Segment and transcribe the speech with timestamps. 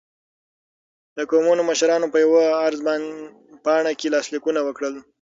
[1.17, 2.79] د قومونو مشرانو په یوه عرض
[3.63, 4.95] پاڼه کې لاسلیکونه وکړل.